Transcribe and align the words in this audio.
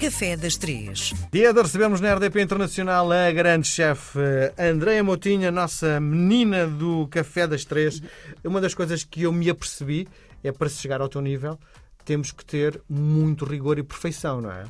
Café 0.00 0.34
das 0.34 0.56
Três. 0.56 1.12
Dia 1.30 1.52
de 1.52 1.60
recebermos 1.60 2.00
na 2.00 2.14
RDP 2.14 2.40
Internacional 2.40 3.12
a 3.12 3.30
grande 3.30 3.68
chefe 3.68 4.18
Andréia 4.58 5.04
Motinha, 5.04 5.50
nossa 5.50 6.00
menina 6.00 6.66
do 6.66 7.06
Café 7.08 7.46
das 7.46 7.66
Três. 7.66 8.02
Uma 8.42 8.62
das 8.62 8.72
coisas 8.72 9.04
que 9.04 9.22
eu 9.24 9.32
me 9.32 9.50
apercebi 9.50 10.08
é 10.42 10.50
para 10.50 10.70
se 10.70 10.80
chegar 10.80 11.02
ao 11.02 11.08
teu 11.08 11.20
nível 11.20 11.58
temos 12.02 12.32
que 12.32 12.44
ter 12.44 12.80
muito 12.88 13.44
rigor 13.44 13.78
e 13.78 13.82
perfeição, 13.82 14.40
não 14.40 14.50
é? 14.50 14.64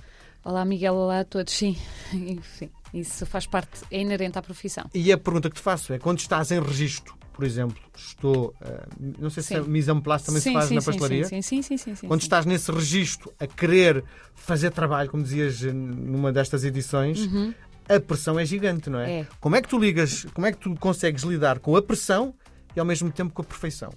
Olá, 0.44 0.64
Miguel, 0.64 0.94
olá 0.94 1.20
a 1.20 1.24
todos. 1.24 1.52
Sim, 1.52 1.76
enfim, 2.12 2.70
isso 2.92 3.24
faz 3.24 3.46
parte, 3.46 3.82
é 3.90 4.00
inerente 4.00 4.38
à 4.38 4.42
profissão. 4.42 4.84
E 4.92 5.12
a 5.12 5.16
pergunta 5.16 5.48
que 5.48 5.56
te 5.56 5.62
faço 5.62 5.92
é: 5.92 5.98
quando 5.98 6.18
estás 6.18 6.50
em 6.50 6.60
registro, 6.60 7.14
por 7.40 7.46
exemplo, 7.46 7.78
estou. 7.96 8.54
Uh, 8.60 9.14
não 9.18 9.30
sei 9.30 9.42
se 9.42 9.48
sim. 9.48 9.56
a 9.56 9.62
mise 9.62 9.90
en 9.90 9.98
place 10.02 10.26
também 10.26 10.42
sim, 10.42 10.50
se 10.50 10.54
faz 10.54 10.68
sim, 10.68 10.74
na 10.74 10.82
pastelaria. 10.82 11.24
Sim, 11.24 11.40
sim, 11.40 11.62
sim. 11.62 11.78
sim, 11.78 11.94
sim 11.94 12.06
quando 12.06 12.20
estás 12.20 12.44
nesse 12.44 12.70
registro 12.70 13.32
a 13.40 13.46
querer 13.46 14.04
fazer 14.34 14.70
trabalho, 14.72 15.08
como 15.08 15.22
dizias 15.22 15.62
numa 15.62 16.30
destas 16.30 16.64
edições. 16.64 17.20
Uhum. 17.20 17.54
A 17.88 17.98
pressão 17.98 18.38
é 18.38 18.44
gigante, 18.44 18.90
não 18.90 19.00
é? 19.00 19.20
É. 19.20 19.26
Como 19.40 19.56
é 19.56 19.62
que 19.62 19.68
tu 19.68 19.78
ligas, 19.78 20.26
como 20.34 20.46
é 20.46 20.52
que 20.52 20.58
tu 20.58 20.74
consegues 20.76 21.22
lidar 21.22 21.58
com 21.60 21.74
a 21.74 21.82
pressão 21.82 22.34
e 22.76 22.78
ao 22.78 22.84
mesmo 22.84 23.10
tempo 23.10 23.32
com 23.32 23.40
a 23.40 23.44
perfeição? 23.44 23.90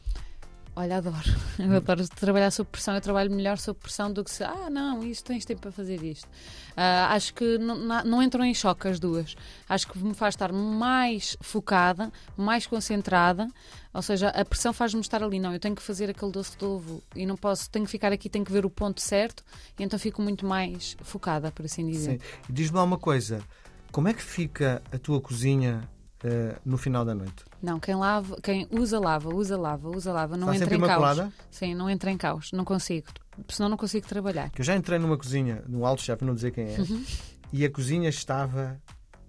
Olha, 0.76 0.98
adoro. 0.98 1.16
Eu 1.60 1.76
adoro 1.76 2.08
trabalhar 2.08 2.50
sob 2.50 2.68
pressão. 2.72 2.96
Eu 2.96 3.02
trabalho 3.02 3.30
melhor 3.30 3.58
sob 3.58 3.80
pressão 3.80 4.12
do 4.12 4.24
que 4.24 4.32
se, 4.32 4.44
ah, 4.44 4.70
não, 4.72 5.04
isto 5.04 5.26
tens 5.26 5.46
tempo 5.46 5.62
para 5.62 5.72
fazer 5.72 6.02
isto. 6.04 6.26
Uh, 6.26 7.10
acho 7.10 7.34
que 7.34 7.60
não, 7.60 8.24
entram 8.24 8.44
em 8.44 8.54
choque 8.56 8.88
as 8.88 9.00
duas. 9.00 9.36
Acho 9.70 9.88
que 9.88 10.00
me 10.00 10.16
faz 10.16 10.34
estar 10.34 10.52
mais 10.52 11.38
focada, 11.42 12.12
mais 12.36 12.66
concentrada. 12.66 13.48
Ou 13.94 14.02
seja, 14.02 14.30
a 14.30 14.44
pressão 14.44 14.74
faz-me 14.74 15.02
estar 15.02 15.22
ali. 15.22 15.40
Não, 15.40 15.54
eu 15.54 15.60
tenho 15.60 15.76
que 15.76 15.82
fazer 15.82 16.10
aquele 16.10 16.32
doce 16.32 16.58
de 16.58 16.66
ovo 16.66 17.04
e 17.16 17.26
não 17.26 17.38
posso, 17.38 17.70
tenho 17.70 17.86
que 17.86 17.92
ficar 17.92 18.12
aqui, 18.12 18.28
tenho 18.28 18.44
que 18.44 18.52
ver 18.52 18.66
o 18.66 18.70
ponto 18.70 19.00
certo. 19.00 19.44
E 19.78 19.84
então 19.84 20.00
fico 20.00 20.24
muito 20.24 20.44
mais 20.46 20.98
focada, 21.04 21.52
por 21.52 21.66
assim 21.66 21.88
dizer. 21.88 22.20
Sim. 22.20 22.42
Diz-me 22.50 22.78
lá 22.78 22.84
uma 22.84 22.98
coisa: 22.98 23.44
como 23.92 24.08
é 24.08 24.14
que 24.14 24.24
fica 24.24 24.82
a 24.92 24.98
tua 24.98 25.22
cozinha 25.22 25.88
Uh, 26.24 26.56
no 26.64 26.78
final 26.78 27.04
da 27.04 27.14
noite. 27.14 27.44
Não, 27.62 27.80
quem 27.82 27.96
lava, 27.96 28.38
quem 28.42 28.66
usa 28.72 28.98
lava, 28.98 29.28
usa 29.36 29.58
lava, 29.58 29.90
usa 29.90 30.14
lava, 30.14 30.38
não 30.38 30.54
Está 30.54 30.64
entra 30.64 30.76
em 30.76 30.78
imaculada? 30.78 31.22
caos. 31.24 31.34
Sim, 31.52 31.76
não 31.76 31.90
entra 31.90 32.10
em 32.12 32.18
caos, 32.18 32.50
não 32.54 32.64
consigo, 32.64 33.08
senão 33.50 33.68
não 33.70 33.76
consigo 33.76 34.08
trabalhar. 34.08 34.50
Eu 34.58 34.64
já 34.64 34.74
entrei 34.74 34.98
numa 34.98 35.18
cozinha, 35.18 35.62
num 35.68 35.86
alto 35.86 36.02
chefe, 36.02 36.24
não 36.24 36.34
dizer 36.34 36.52
quem 36.52 36.74
é, 36.74 36.80
Uhum. 36.80 37.04
e 37.52 37.66
a 37.66 37.70
cozinha 37.70 38.08
estava 38.08 38.80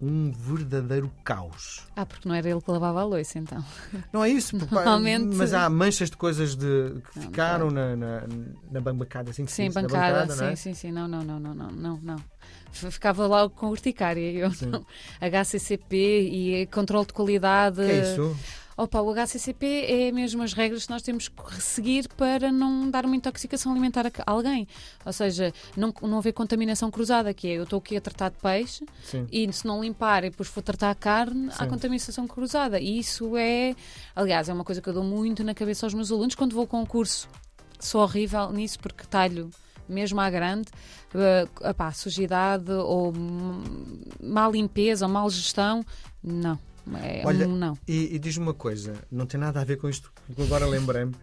um 0.00 0.30
verdadeiro 0.32 1.10
caos. 1.24 1.86
Ah, 1.96 2.04
porque 2.06 2.28
não 2.28 2.34
era 2.34 2.48
ele 2.48 2.60
que 2.60 2.70
lavava 2.70 3.00
a 3.00 3.04
louça, 3.04 3.38
então. 3.40 3.64
Não 4.12 4.22
é 4.22 4.28
isso, 4.28 4.56
Normalmente- 4.56 5.34
mas 5.34 5.52
há 5.54 5.68
manchas 5.70 6.10
de 6.10 6.16
coisas 6.16 6.54
de, 6.54 7.00
que 7.10 7.18
Não, 7.18 7.22
ficaram 7.24 7.70
na, 7.70 7.96
na, 7.96 8.22
na 8.70 8.80
bancada, 8.80 9.30
assim 9.30 9.44
que 9.44 9.50
se 9.50 9.56
Sim, 9.56 9.68
na 9.74 9.82
bancada, 9.82 10.20
bancada, 10.26 10.36
não 10.36 10.44
é? 10.46 10.56
sim, 10.56 10.74
sim, 10.74 10.74
sim, 10.74 10.92
não, 10.92 11.08
não, 11.08 11.22
não, 11.24 11.40
não, 11.40 11.54
não, 11.54 11.70
não, 11.72 12.00
não. 12.02 12.16
Ficava 12.74 13.26
lá 13.26 13.48
com 13.48 13.68
urticária, 13.68 14.32
eu 14.32 14.50
Sim. 14.50 14.66
não. 14.66 14.86
HCCP 15.20 15.96
e 15.96 16.66
controle 16.66 17.06
de 17.06 17.12
qualidade. 17.12 17.76
Que 17.76 17.90
é 17.90 18.02
isso? 18.02 18.36
Opa, 18.76 19.00
o 19.00 19.14
HCCP 19.14 19.86
é 19.88 20.12
mesmo 20.12 20.42
as 20.42 20.52
regras 20.52 20.84
que 20.84 20.90
nós 20.90 21.00
temos 21.00 21.28
que 21.28 21.62
seguir 21.62 22.08
para 22.08 22.50
não 22.50 22.90
dar 22.90 23.06
uma 23.06 23.14
intoxicação 23.14 23.70
alimentar 23.70 24.04
a 24.06 24.10
alguém. 24.26 24.66
Ou 25.06 25.12
seja, 25.12 25.54
não, 25.76 25.94
não 26.02 26.18
haver 26.18 26.32
contaminação 26.32 26.90
cruzada, 26.90 27.32
que 27.32 27.46
é 27.46 27.52
eu 27.52 27.62
estou 27.62 27.78
aqui 27.78 27.96
a 27.96 28.00
tratar 28.00 28.30
de 28.30 28.38
peixe 28.38 28.84
Sim. 29.04 29.28
e 29.30 29.50
se 29.52 29.64
não 29.64 29.80
limpar 29.80 30.24
e 30.24 30.30
depois 30.30 30.48
for 30.48 30.60
tratar 30.60 30.90
a 30.90 30.94
carne, 30.94 31.50
há 31.50 31.64
Sim. 31.64 31.68
contaminação 31.68 32.26
cruzada. 32.26 32.80
E 32.80 32.98
isso 32.98 33.36
é, 33.36 33.76
aliás, 34.14 34.48
é 34.48 34.52
uma 34.52 34.64
coisa 34.64 34.82
que 34.82 34.88
eu 34.88 34.92
dou 34.92 35.04
muito 35.04 35.44
na 35.44 35.54
cabeça 35.54 35.86
aos 35.86 35.94
meus 35.94 36.10
alunos 36.10 36.34
quando 36.34 36.52
vou 36.52 36.64
a 36.64 36.66
concurso. 36.66 37.28
Sou 37.78 38.02
horrível 38.02 38.50
nisso 38.50 38.80
porque 38.80 39.04
talho 39.04 39.50
mesmo 39.88 40.20
à 40.20 40.30
grande, 40.30 40.68
uh, 41.14 41.68
epá, 41.68 41.92
sujidade 41.92 42.70
ou 42.70 43.12
má 44.22 44.48
limpeza 44.48 45.06
ou 45.06 45.12
mal 45.12 45.28
gestão, 45.30 45.84
não. 46.22 46.58
É 47.02 47.22
Olha, 47.24 47.48
um 47.48 47.56
não. 47.56 47.78
E, 47.88 48.14
e 48.14 48.18
diz-me 48.18 48.44
uma 48.44 48.54
coisa, 48.54 48.94
não 49.10 49.24
tem 49.24 49.40
nada 49.40 49.60
a 49.60 49.64
ver 49.64 49.76
com 49.76 49.88
isto, 49.88 50.12
agora 50.38 50.66
lembrei-me, 50.66 51.14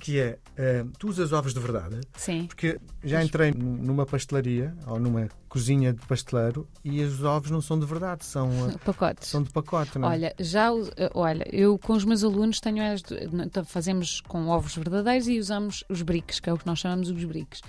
que 0.00 0.18
é, 0.18 0.38
eh, 0.56 0.84
tu 0.98 1.08
usas 1.08 1.32
ovos 1.32 1.52
de 1.52 1.60
verdade? 1.60 2.00
sim. 2.16 2.46
Porque 2.46 2.80
já 3.04 3.22
entrei 3.22 3.52
numa 3.52 4.06
pastelaria 4.06 4.74
ou 4.86 4.98
numa 4.98 5.28
cozinha 5.48 5.92
de 5.92 6.00
pasteleiro 6.06 6.66
e 6.82 7.02
os 7.02 7.22
ovos 7.22 7.50
não 7.50 7.60
são 7.60 7.78
de 7.78 7.84
verdade, 7.84 8.24
são, 8.24 8.50
eh, 8.70 8.78
Pacotes. 8.84 9.28
são 9.28 9.42
de 9.42 9.50
pacote, 9.50 9.98
não 9.98 10.08
é? 10.08 10.12
Olha, 10.12 10.34
já, 10.38 10.70
eh, 10.96 11.10
olha, 11.14 11.46
eu 11.52 11.78
com 11.78 11.92
os 11.92 12.04
meus 12.04 12.24
alunos 12.24 12.58
tenho 12.58 12.82
as 12.82 13.02
fazemos 13.66 14.22
com 14.22 14.48
ovos 14.48 14.74
verdadeiros 14.74 15.28
e 15.28 15.38
usamos 15.38 15.84
os 15.88 16.00
bricks, 16.00 16.40
que 16.40 16.48
é 16.48 16.52
o 16.52 16.56
que 16.56 16.66
nós 16.66 16.78
chamamos 16.78 17.10
os 17.10 17.24
bricks. 17.24 17.60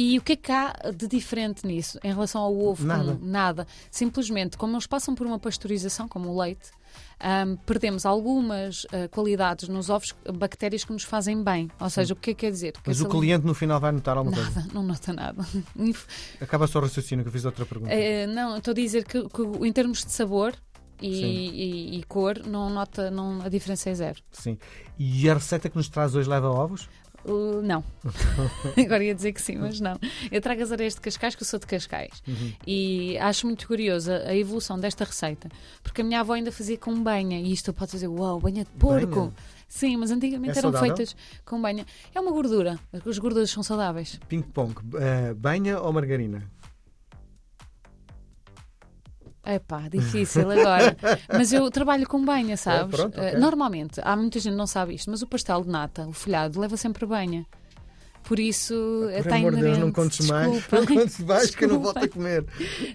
E 0.00 0.16
o 0.16 0.22
que 0.22 0.34
é 0.34 0.36
que 0.36 0.52
há 0.52 0.72
de 0.96 1.08
diferente 1.08 1.66
nisso 1.66 1.98
em 2.04 2.12
relação 2.12 2.40
ao 2.40 2.56
ovo? 2.56 2.86
Nada. 2.86 3.14
comum? 3.14 3.18
Nada. 3.20 3.66
Simplesmente, 3.90 4.56
como 4.56 4.74
eles 4.74 4.86
passam 4.86 5.12
por 5.12 5.26
uma 5.26 5.40
pasteurização, 5.40 6.06
como 6.06 6.28
o 6.30 6.40
leite, 6.40 6.70
ahm, 7.18 7.56
perdemos 7.66 8.06
algumas 8.06 8.86
ah, 8.92 9.08
qualidades 9.08 9.68
nos 9.68 9.90
ovos, 9.90 10.14
bactérias 10.32 10.84
que 10.84 10.92
nos 10.92 11.02
fazem 11.02 11.42
bem. 11.42 11.68
Ou 11.80 11.90
seja, 11.90 12.14
o 12.14 12.16
que 12.16 12.30
é 12.30 12.34
que 12.34 12.46
quer 12.46 12.52
dizer? 12.52 12.72
Que 12.74 12.80
Mas 12.86 13.00
o 13.00 13.08
cliente 13.08 13.44
no 13.44 13.54
final 13.54 13.80
vai 13.80 13.90
notar 13.90 14.16
alguma 14.16 14.36
coisa. 14.36 14.60
Nada, 14.60 14.72
não 14.72 14.84
nota 14.84 15.12
nada. 15.12 15.44
Acaba 16.40 16.68
só 16.68 16.78
o 16.78 16.82
raciocínio 16.82 17.24
que 17.24 17.28
eu 17.30 17.32
fiz 17.32 17.44
outra 17.44 17.66
pergunta. 17.66 17.92
Eh, 17.92 18.28
não, 18.28 18.56
estou 18.56 18.70
a 18.70 18.74
dizer 18.76 19.04
que, 19.04 19.28
que 19.28 19.42
em 19.66 19.72
termos 19.72 20.04
de 20.04 20.12
sabor 20.12 20.54
e, 21.02 21.12
Sim. 21.16 21.26
e- 21.26 21.98
e 21.98 22.02
cor, 22.04 22.38
não 22.46 22.70
nota, 22.70 23.10
não, 23.10 23.42
a 23.42 23.48
diferença 23.48 23.90
é 23.90 23.94
zero. 23.94 24.20
Sim. 24.30 24.58
E 24.96 25.28
a 25.28 25.34
receita 25.34 25.68
que 25.68 25.76
nos 25.76 25.88
traz 25.88 26.14
hoje 26.14 26.28
leva 26.28 26.48
ovos? 26.48 26.88
Uh, 27.28 27.60
não. 27.62 27.84
Agora 28.76 29.04
ia 29.04 29.14
dizer 29.14 29.32
que 29.32 29.42
sim, 29.42 29.56
mas 29.56 29.80
não. 29.80 29.98
Eu 30.30 30.40
trago 30.40 30.62
as 30.62 30.72
areias 30.72 30.94
de 30.94 31.00
Cascais, 31.00 31.34
que 31.34 31.42
eu 31.42 31.46
sou 31.46 31.58
de 31.60 31.66
Cascais. 31.66 32.22
Uhum. 32.26 32.52
E 32.66 33.18
acho 33.18 33.46
muito 33.46 33.66
curiosa 33.66 34.22
a 34.26 34.34
evolução 34.34 34.78
desta 34.78 35.04
receita. 35.04 35.48
Porque 35.82 36.00
a 36.00 36.04
minha 36.04 36.20
avó 36.20 36.32
ainda 36.32 36.50
fazia 36.50 36.78
com 36.78 36.94
banha. 37.02 37.38
E 37.40 37.52
isto 37.52 37.72
pode 37.72 37.90
dizer, 37.92 38.08
uau, 38.08 38.40
banha 38.40 38.64
de 38.64 38.70
porco. 38.78 39.06
Banha? 39.20 39.32
Sim, 39.68 39.98
mas 39.98 40.10
antigamente 40.10 40.56
É 40.56 40.58
eram 40.60 40.72
saudável? 40.72 40.96
feitas 40.96 41.14
com 41.44 41.60
banha. 41.60 41.84
É 42.14 42.20
uma 42.20 42.30
gordura. 42.32 42.78
As 43.06 43.18
gorduras 43.18 43.50
são 43.50 43.62
saudáveis. 43.62 44.18
Ping-pong. 44.26 44.74
eh, 44.98 45.34
banha 45.34 45.78
ou 45.80 45.92
margarina? 45.92 46.50
Epá, 49.54 49.88
difícil 49.88 50.50
agora. 50.50 50.96
mas 51.32 51.52
eu 51.52 51.70
trabalho 51.70 52.06
com 52.06 52.22
banha, 52.24 52.56
sabes? 52.56 52.94
pronto, 52.94 53.18
ok. 53.18 53.30
Eh, 53.30 53.38
Normalmente, 53.38 54.00
há 54.04 54.14
muita 54.14 54.38
gente 54.38 54.52
que 54.52 54.58
não 54.58 54.66
sabe 54.66 54.94
isto, 54.94 55.10
mas 55.10 55.22
o 55.22 55.26
pastel 55.26 55.62
de 55.62 55.70
nata, 55.70 56.06
o 56.06 56.12
folhado, 56.12 56.60
leva 56.60 56.76
sempre 56.76 57.06
banha. 57.06 57.46
Por 58.24 58.38
isso, 58.38 58.74
Por 59.04 59.10
está 59.20 59.36
amor 59.36 59.54
de 59.54 59.62
Deus, 59.62 59.78
não 59.78 59.90
contes 59.90 60.28
mais. 60.28 60.52
Desculpa. 60.52 60.76
Não 60.84 60.86
contes 61.00 61.20
mais 61.20 61.54
que 61.54 61.64
eu 61.64 61.68
não 61.68 61.80
volto 61.80 62.04
a 62.04 62.08
comer. 62.08 62.44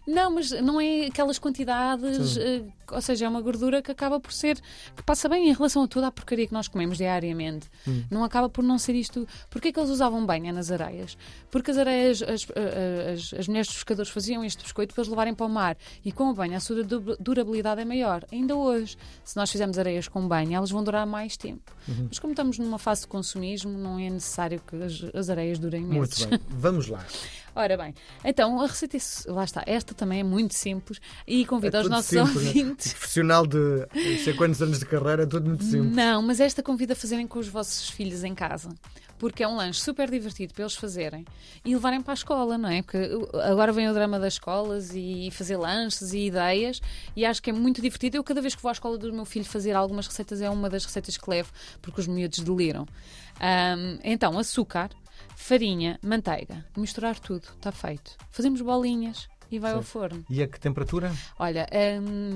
Não, 0.08 0.30
mas 0.36 0.52
não 0.52 0.80
é 0.80 1.08
aquelas 1.08 1.40
quantidades, 1.40 2.34
Sim. 2.36 2.72
Eh, 2.92 2.96
ou 2.96 3.02
seja, 3.02 3.26
é 3.26 3.30
uma 3.30 3.42
gordura 3.42 3.82
que 3.82 3.92
acaba 3.92 4.20
por 4.20 4.32
ser, 4.34 4.60
que 4.96 5.04
passa 5.04 5.28
bem 5.30 5.50
em 5.50 5.54
relação 5.54 5.84
a 5.84 5.88
toda 5.88 6.08
a 6.08 6.12
porcaria 6.12 6.48
que 6.48 6.54
nós 6.54 6.68
comemos 6.68 6.98
diariamente. 6.98 7.70
Hum. 7.88 8.04
Não 8.10 8.24
acaba 8.24 8.50
por 8.50 8.64
não 8.64 8.78
ser 8.78 8.96
isto. 8.96 9.28
Porquê 9.50 9.72
que 9.72 9.80
eles 9.80 9.90
usavam 9.90 10.26
banha 10.26 10.52
nas 10.52 10.72
areias? 10.72 11.18
Porque 11.52 11.72
as 11.72 11.78
areias, 11.78 12.22
as, 12.22 12.48
eh, 12.56 13.14
as, 13.14 13.34
as 13.40 13.48
mulheres 13.48 13.68
dos 13.68 13.76
pescadores 13.78 14.12
faziam 14.12 14.44
este 14.44 14.64
biscoito 14.64 14.94
para 14.94 15.02
eles 15.02 15.10
levarem 15.10 15.34
para 15.34 15.46
o 15.46 15.50
mar 15.50 15.78
e 16.04 16.12
com 16.12 16.30
a 16.30 16.34
banha 16.34 16.58
a 16.58 16.60
sua 16.60 16.84
du- 16.84 17.18
durabilidade 17.20 17.82
é 17.82 17.86
maior. 17.86 18.26
Ainda 18.32 18.56
hoje, 18.56 18.98
se 19.24 19.36
nós 19.36 19.52
fizermos 19.52 19.78
areias 19.78 20.08
com 20.08 20.28
banha, 20.28 20.58
elas 20.58 20.72
vão 20.72 20.84
durar 20.84 21.06
mais 21.06 21.38
tempo. 21.38 21.72
Uhum. 21.88 22.08
Mas 22.10 22.20
como 22.20 22.34
estamos 22.34 22.58
numa 22.60 22.78
fase 22.80 23.02
de 23.02 23.08
consumismo, 23.08 23.72
não 23.72 24.00
é 24.00 24.10
necessário 24.10 24.62
que 24.66 24.76
as, 24.82 25.04
as 25.16 25.30
areias 25.30 25.60
durem 25.60 25.82
meses. 25.84 26.26
Muito 26.26 26.30
bem. 26.30 26.40
Vamos 26.60 26.88
lá. 26.88 27.06
Ora 27.56 27.78
bem, 27.78 27.94
então 28.26 28.60
a 28.60 28.66
receita, 28.66 28.98
é, 28.98 29.00
lá 29.32 29.44
está, 29.44 29.64
esta 29.68 29.94
também 29.94 30.22
é 30.22 30.24
muito 30.24 30.56
simples 30.56 31.00
e 31.28 31.46
convido 31.46 31.78
É 31.78 31.80
aos 31.82 31.90
nossos 31.90 32.08
simples, 32.08 32.36
né? 32.36 32.48
ouvintes. 32.48 32.94
Profissional 32.94 33.46
de 33.46 33.58
não 33.58 34.18
sei 34.24 34.34
quantos 34.34 34.62
anos 34.62 34.80
de 34.80 34.86
carreira, 34.86 35.24
é 35.24 35.26
tudo 35.26 35.50
muito 35.50 35.64
simples. 35.64 35.96
Não, 35.96 36.22
mas 36.24 36.40
esta 36.40 36.64
convido 36.64 36.94
a 36.94 36.96
fazerem 36.96 37.28
com 37.28 37.38
os 37.38 37.48
vossos 37.48 37.90
filhos 37.90 38.24
em 38.24 38.34
casa. 38.34 38.70
Porque 39.20 39.44
é 39.44 39.48
um 39.48 39.56
lanche 39.56 39.80
super 39.80 40.10
divertido 40.10 40.54
para 40.54 40.64
eles 40.64 40.76
fazerem 40.76 41.24
e 41.64 41.74
levarem 41.74 42.02
para 42.02 42.12
a 42.12 42.16
escola, 42.16 42.58
não 42.58 42.68
é? 42.68 42.82
Porque 42.82 42.98
agora 43.44 43.72
vem 43.72 43.88
o 43.88 43.94
drama 43.94 44.20
das 44.20 44.34
escolas 44.34 44.92
e 44.94 45.30
fazer 45.32 45.56
lanches 45.56 46.12
e 46.12 46.26
ideias, 46.26 46.82
e 47.16 47.24
acho 47.26 47.42
que 47.42 47.50
é 47.50 47.54
muito 47.54 47.82
divertido. 47.82 48.18
Eu, 48.18 48.24
cada 48.24 48.42
vez 48.42 48.54
que 48.56 48.62
vou 48.62 48.70
à 48.70 48.74
escola 48.74 48.98
do 48.98 49.14
meu 49.14 49.24
filho 49.24 49.46
fazer 49.46 49.74
algumas 49.74 50.08
receitas, 50.08 50.42
é 50.42 50.50
uma 50.50 50.70
das 50.70 50.84
receitas 50.84 51.16
que 51.16 51.30
levo, 51.30 51.52
porque 51.82 52.02
os 52.02 52.08
miúdos 52.08 52.40
deliram. 52.40 52.86
Ahm, 53.40 54.00
então, 54.04 54.38
açúcar, 54.38 54.90
farinha, 55.36 56.00
manteiga, 56.04 56.66
misturar 56.78 57.20
tudo, 57.20 57.48
está 57.56 57.72
feito. 57.72 58.16
Fazemos 58.32 58.62
bolinhas 58.62 59.28
e 59.52 59.60
vai 59.60 59.74
ao 59.74 59.84
forno. 59.84 60.26
E 60.30 60.42
a 60.42 60.48
que 60.48 60.60
temperatura? 60.60 61.12
Olha, 61.38 61.68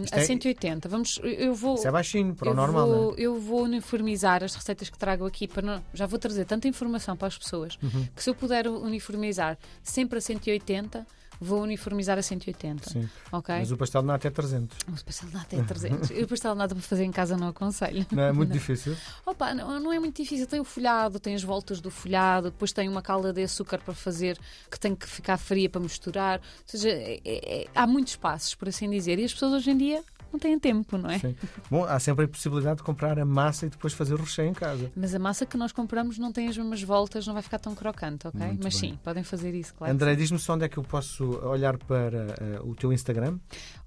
Isto 0.03 0.15
a 0.15 0.19
é- 0.19 0.25
180. 0.25 0.87
Vamos, 0.87 1.19
eu 1.23 1.53
vou. 1.55 1.75
Isso 1.75 1.87
é 1.87 1.91
baixinho, 1.91 2.35
para 2.35 2.51
o 2.51 2.53
normal, 2.53 2.87
vou, 2.87 3.11
é? 3.13 3.21
eu 3.21 3.39
vou 3.39 3.63
uniformizar 3.63 4.43
as 4.43 4.53
receitas 4.53 4.89
que 4.89 4.97
trago 4.99 5.25
aqui 5.25 5.47
para 5.47 5.61
não, 5.63 5.83
já 5.93 6.05
vou 6.05 6.19
trazer 6.19 6.45
tanta 6.45 6.67
informação 6.67 7.15
para 7.17 7.27
as 7.27 7.37
pessoas 7.37 7.77
Uhum. 7.81 8.07
que 8.15 8.21
se 8.23 8.29
eu 8.29 8.35
puder 8.35 8.67
uniformizar 8.67 9.57
sempre 9.81 10.19
a 10.19 10.21
180, 10.21 11.07
vou 11.39 11.61
uniformizar 11.61 12.17
a 12.17 12.21
180. 12.21 12.89
Sim. 12.89 13.09
Ok? 13.31 13.55
Mas 13.57 13.71
o 13.71 13.77
pastel 13.77 14.01
de 14.01 14.07
nata 14.07 14.27
é 14.27 14.31
300. 14.31 14.77
O 14.87 15.05
pastel 15.05 15.29
de 15.29 15.35
nata 15.35 15.55
é 15.55 15.63
300. 15.63 16.11
Eu 16.11 16.23
o 16.23 16.27
pastel 16.27 16.51
de 16.53 16.57
nata 16.57 16.75
para 16.75 16.83
fazer 16.83 17.03
em 17.03 17.11
casa 17.11 17.37
não 17.37 17.47
aconselho. 17.49 18.05
Não 18.11 18.23
é 18.23 18.31
muito 18.31 18.51
difícil? 18.51 18.95
Opa, 19.25 19.53
não, 19.53 19.79
não 19.79 19.91
é 19.93 19.99
muito 19.99 20.21
difícil. 20.21 20.47
Tem 20.47 20.59
o 20.59 20.63
folhado, 20.63 21.19
tem 21.19 21.35
as 21.35 21.43
voltas 21.43 21.79
do 21.81 21.89
folhado, 21.91 22.51
depois 22.51 22.71
tem 22.71 22.87
uma 22.89 23.01
calda 23.01 23.31
de 23.33 23.43
açúcar 23.43 23.79
para 23.79 23.93
fazer 23.93 24.37
que 24.69 24.79
tem 24.79 24.95
que 24.95 25.07
ficar 25.07 25.37
fria 25.37 25.69
para 25.69 25.81
misturar. 25.81 26.39
Ou 26.39 26.63
seja, 26.65 26.89
é- 26.89 27.19
é- 27.25 27.67
há 27.75 27.85
muitos 27.87 28.15
passos, 28.15 28.55
por 28.55 28.67
assim 28.69 28.89
dizer. 28.89 29.19
E 29.19 29.23
as 29.25 29.33
pessoas 29.33 29.53
hoje 29.53 29.71
em 29.71 29.77
dia 29.77 30.03
não 30.31 30.39
têm 30.39 30.59
tempo, 30.59 30.97
não 30.97 31.09
é? 31.09 31.19
Sim. 31.19 31.35
Bom, 31.69 31.83
há 31.85 31.99
sempre 31.99 32.25
a 32.25 32.27
possibilidade 32.27 32.77
de 32.77 32.83
comprar 32.83 33.17
a 33.19 33.25
massa 33.25 33.65
e 33.65 33.69
depois 33.69 33.93
fazer 33.93 34.15
o 34.15 34.17
recheio 34.17 34.49
em 34.49 34.53
casa. 34.53 34.91
Mas 34.95 35.13
a 35.13 35.19
massa 35.19 35.45
que 35.45 35.57
nós 35.57 35.71
compramos 35.71 36.17
não 36.17 36.31
tem 36.31 36.47
as 36.47 36.57
mesmas 36.57 36.81
voltas, 36.83 37.25
não 37.25 37.33
vai 37.33 37.43
ficar 37.43 37.59
tão 37.59 37.73
crocante, 37.75 38.27
ok? 38.27 38.39
Muito 38.39 38.63
Mas 38.63 38.79
bem. 38.79 38.91
sim, 38.91 38.99
podem 39.03 39.23
fazer 39.23 39.53
isso, 39.53 39.73
claro. 39.73 39.93
André, 39.93 40.15
diz-me 40.15 40.39
só 40.39 40.53
onde 40.53 40.65
é 40.65 40.69
que 40.69 40.77
eu 40.77 40.83
posso 40.83 41.39
olhar 41.45 41.77
para 41.77 42.35
eh, 42.39 42.59
o 42.63 42.75
teu 42.75 42.91
Instagram. 42.93 43.37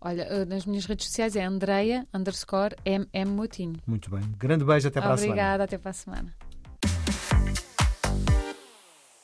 Olha, 0.00 0.22
eh, 0.22 0.44
nas 0.44 0.66
minhas 0.66 0.86
redes 0.86 1.06
sociais 1.06 1.36
é 1.36 1.44
Andreia 1.44 2.06
underscore 2.12 2.74
MM 2.84 3.30
Motinho. 3.30 3.76
Muito 3.86 4.10
bem. 4.10 4.22
Grande 4.38 4.64
beijo, 4.64 4.88
até 4.88 5.00
para 5.00 5.14
a 5.14 5.16
semana. 5.16 5.32
Obrigada, 5.32 5.64
até 5.64 5.78
para 5.78 5.90
a 5.90 5.94
semana. 5.94 6.34